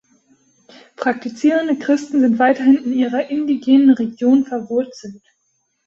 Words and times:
Praktizierende 0.95 1.77
Christen 1.77 2.21
sind 2.21 2.39
weiterhin 2.39 2.83
in 2.85 2.93
ihrer 2.93 3.29
indigenen 3.29 3.91
Religion 3.91 4.45
verwurzelt. 4.45 5.21